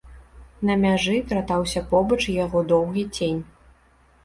На 0.69 0.77
мяжы 0.83 1.17
кратаўся 1.33 1.85
побач 1.93 2.19
яго 2.39 2.65
доўгі 2.75 3.07
цень. 3.15 3.41